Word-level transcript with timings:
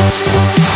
Thank 0.00 0.69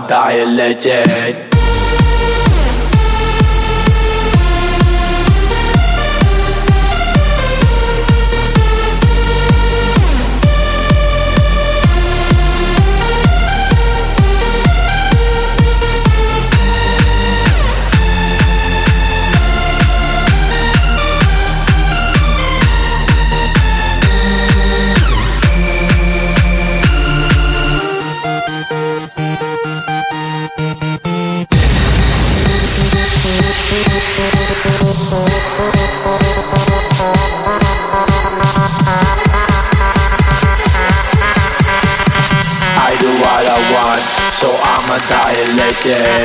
I'm 0.00 0.06
a 0.06 0.74
dying 0.74 1.49
Yeah. 45.90 46.19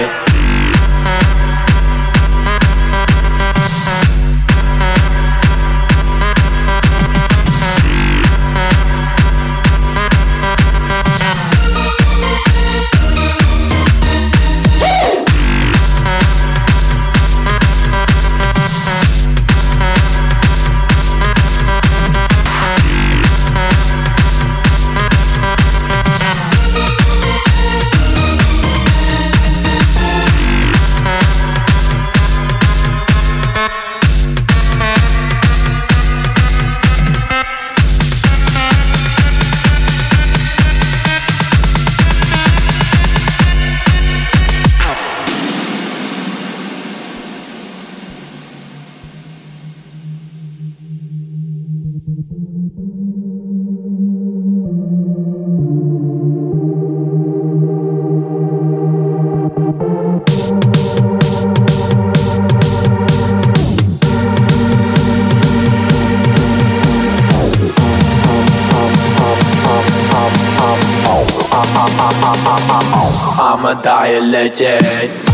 Legend 73.66 74.05
I'm 74.11 74.22
a 74.22 75.24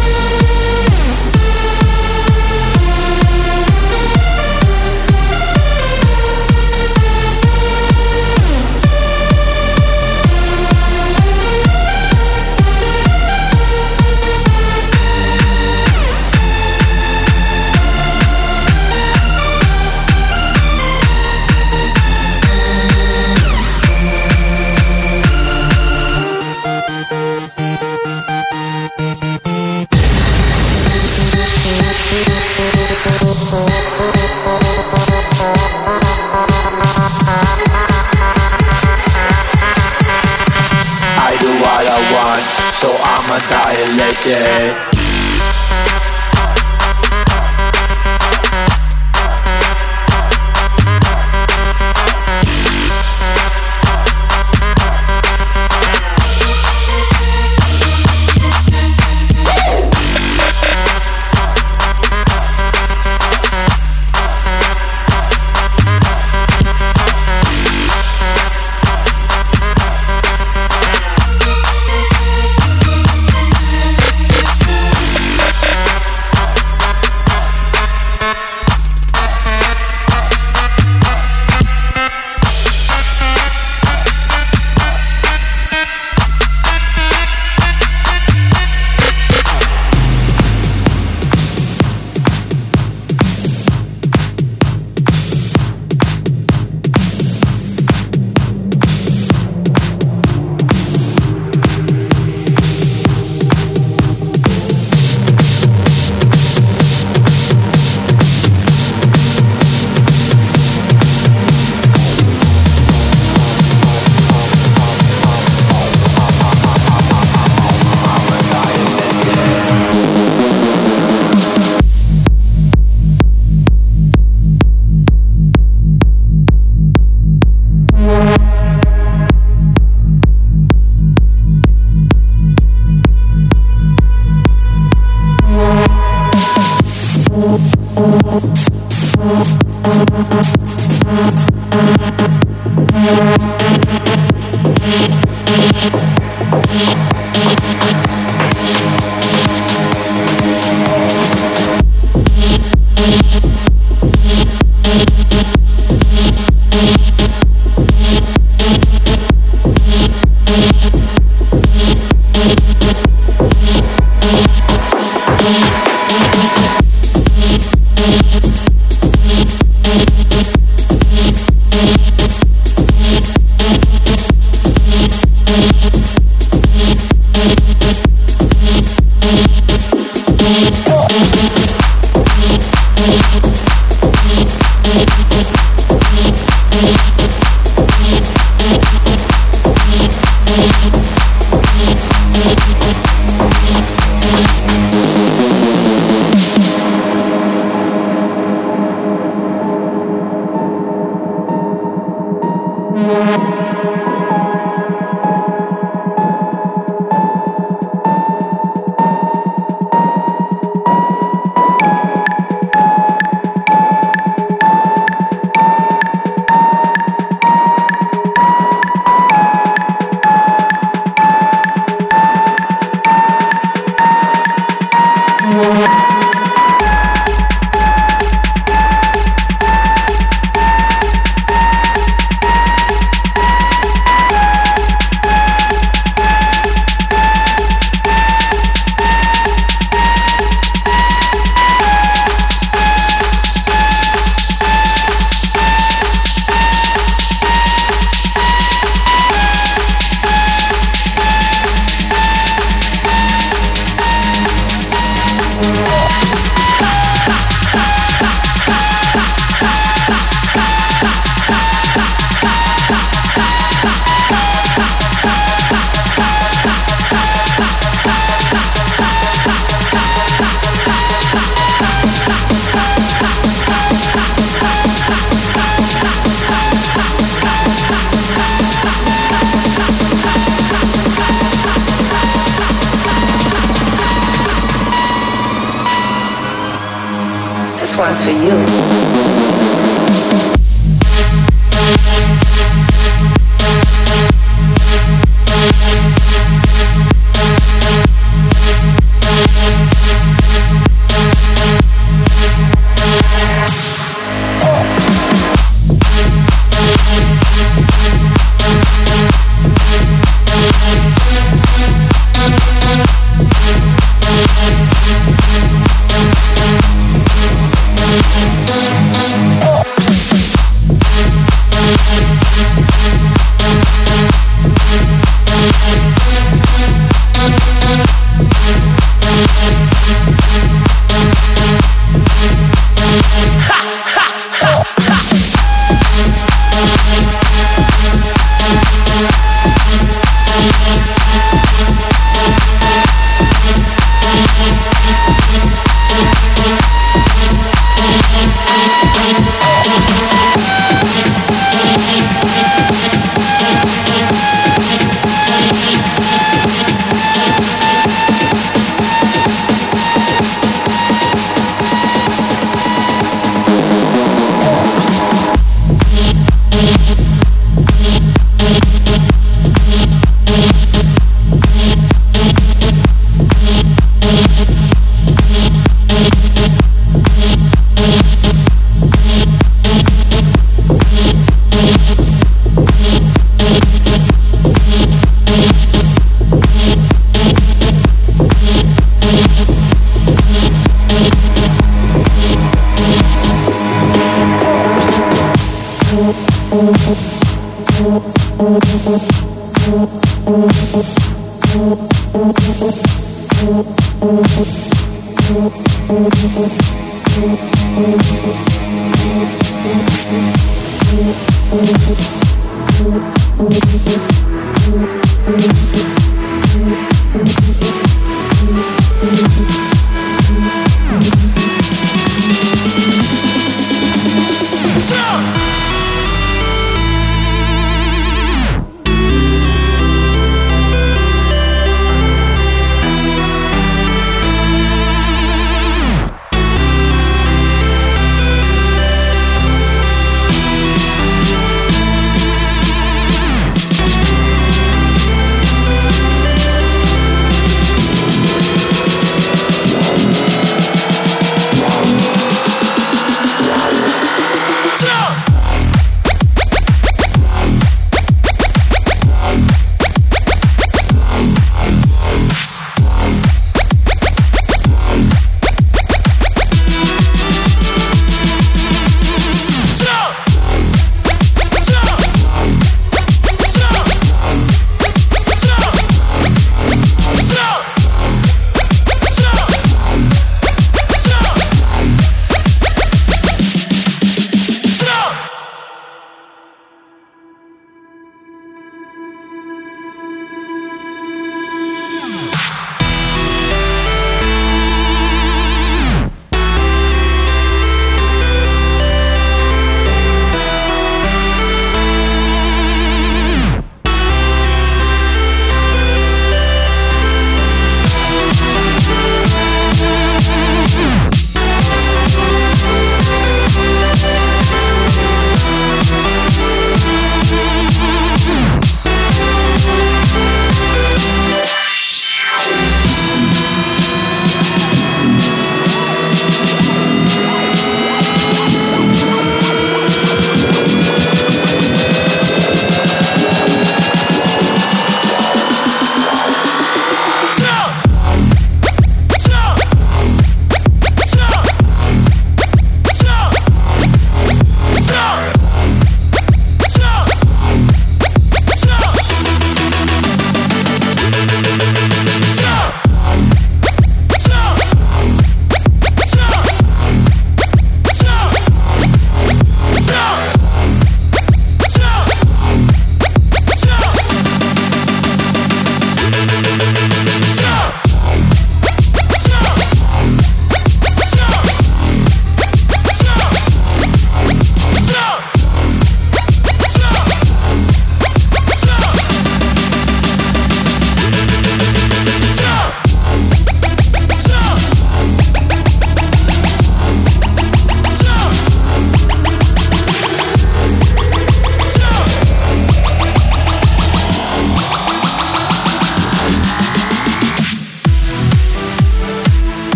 Yeah. 44.23 44.80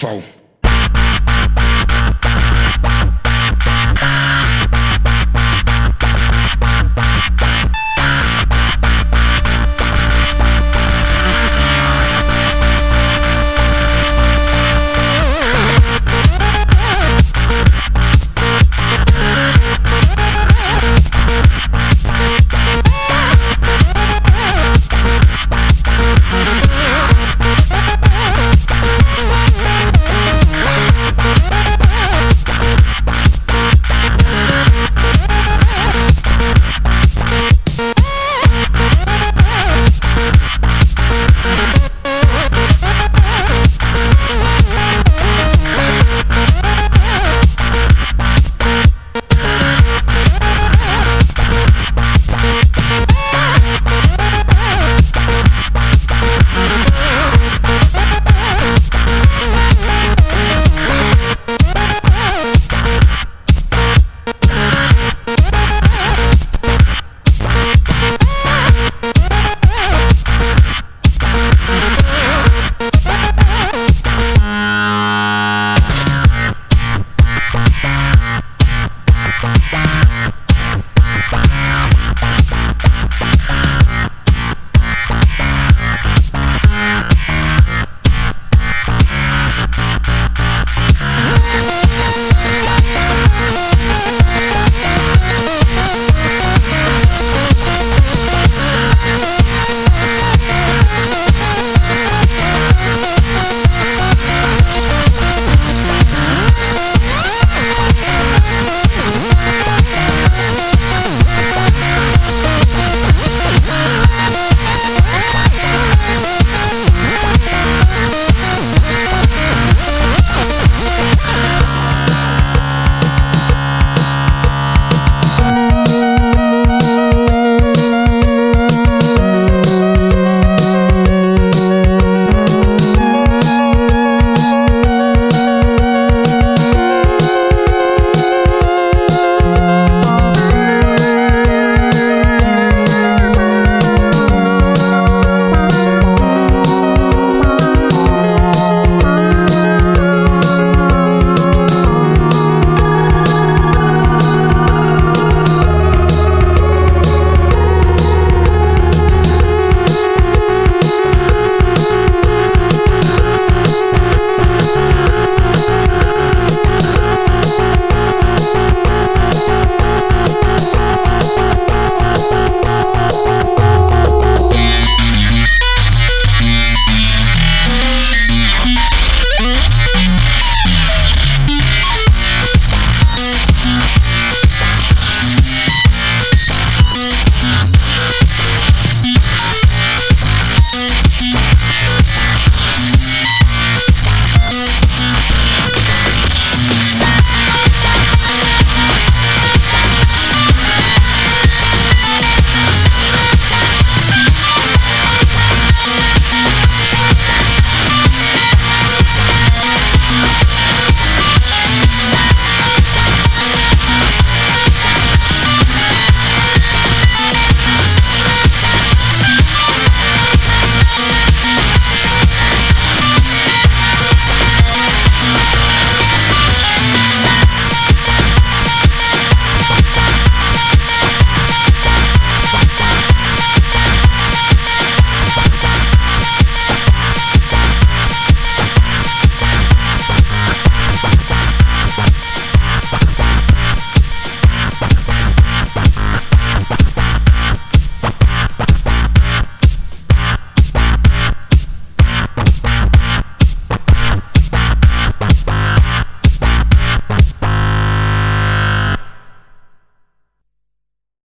faux. 0.00 0.39